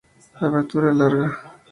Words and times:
Abertura 0.45 0.89
larga. 0.99 1.25